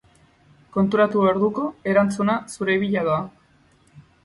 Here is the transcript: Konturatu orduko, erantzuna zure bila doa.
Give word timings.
Konturatu 0.77 1.21
orduko, 1.33 1.67
erantzuna 1.93 2.39
zure 2.55 2.81
bila 2.87 3.07
doa. 3.11 3.21